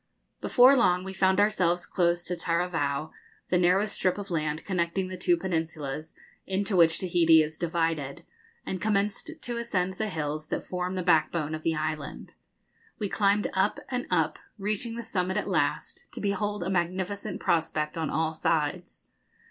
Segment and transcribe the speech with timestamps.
[0.41, 3.11] Before long we found ourselves close to Taravao,
[3.51, 6.15] the narrow strip of land connecting the two peninsulas
[6.47, 8.25] into which Tahiti is divided,
[8.65, 12.33] and commenced to ascend the hills that form the backbone of the island.
[12.97, 17.95] We climbed up and up, reaching the summit at last, to behold a magnificent prospect
[17.95, 19.07] on all sides.